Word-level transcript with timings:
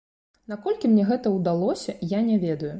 Наколькі 0.53 0.91
мне 0.95 1.03
гэта 1.11 1.35
ўдалося, 1.37 1.99
я 2.19 2.27
не 2.31 2.43
ведаю. 2.49 2.69